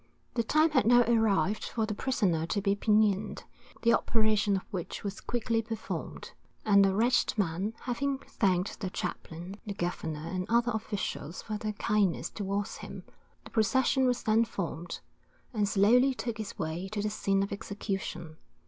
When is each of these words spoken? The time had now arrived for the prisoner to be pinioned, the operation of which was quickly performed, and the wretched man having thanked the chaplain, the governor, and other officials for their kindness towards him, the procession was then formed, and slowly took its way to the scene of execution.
The 0.33 0.41
time 0.41 0.71
had 0.71 0.87
now 0.87 1.03
arrived 1.03 1.63
for 1.63 1.85
the 1.85 1.93
prisoner 1.93 2.47
to 2.47 2.59
be 2.59 2.73
pinioned, 2.73 3.43
the 3.83 3.93
operation 3.93 4.57
of 4.57 4.63
which 4.71 5.03
was 5.03 5.21
quickly 5.21 5.61
performed, 5.61 6.31
and 6.65 6.83
the 6.83 6.95
wretched 6.95 7.37
man 7.37 7.75
having 7.81 8.17
thanked 8.17 8.79
the 8.79 8.89
chaplain, 8.89 9.57
the 9.63 9.75
governor, 9.75 10.27
and 10.27 10.47
other 10.49 10.71
officials 10.71 11.43
for 11.43 11.57
their 11.59 11.73
kindness 11.73 12.31
towards 12.31 12.77
him, 12.77 13.03
the 13.43 13.51
procession 13.51 14.07
was 14.07 14.23
then 14.23 14.43
formed, 14.43 15.01
and 15.53 15.69
slowly 15.69 16.15
took 16.15 16.39
its 16.39 16.57
way 16.57 16.87
to 16.87 17.03
the 17.03 17.11
scene 17.11 17.43
of 17.43 17.51
execution. 17.53 18.37